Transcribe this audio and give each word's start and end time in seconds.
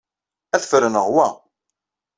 Ad 0.55 0.63
ferneɣ 0.69 1.07
wa. 1.15 1.27